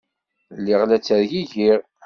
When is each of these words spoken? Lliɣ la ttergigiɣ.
Lliɣ 0.57 0.81
la 0.85 0.97
ttergigiɣ. 0.99 1.79